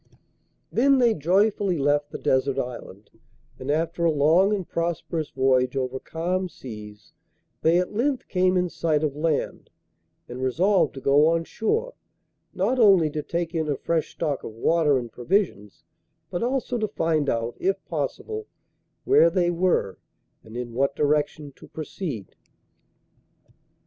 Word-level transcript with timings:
Then 0.71 0.97
they 0.97 1.13
joyfully 1.13 1.77
left 1.77 2.09
the 2.09 2.17
desert 2.17 2.57
island, 2.57 3.11
and 3.59 3.69
after 3.69 4.03
a 4.03 4.09
long 4.09 4.51
and 4.51 4.67
prosperous 4.67 5.29
voyage 5.29 5.77
over 5.77 5.99
calm 5.99 6.49
seas 6.49 7.13
they 7.61 7.77
at 7.77 7.93
length 7.93 8.27
came 8.27 8.57
in 8.57 8.67
sight 8.67 9.03
of 9.03 9.15
land, 9.15 9.69
and 10.27 10.41
resolved 10.41 10.95
to 10.95 11.01
go 11.01 11.27
on 11.27 11.43
shore, 11.43 11.93
not 12.51 12.79
only 12.79 13.11
to 13.11 13.21
take 13.21 13.53
in 13.53 13.67
a 13.69 13.77
fresh 13.77 14.09
stock 14.13 14.43
of 14.43 14.53
water 14.53 14.97
and 14.97 15.11
provisions, 15.11 15.83
but 16.31 16.41
also 16.41 16.79
to 16.79 16.87
find 16.87 17.29
out, 17.29 17.55
if 17.59 17.85
possible, 17.85 18.47
where 19.05 19.29
they 19.29 19.51
were 19.51 19.99
and 20.43 20.57
in 20.57 20.73
what 20.73 20.95
direction 20.95 21.51
to 21.57 21.67
proceed. 21.67 22.35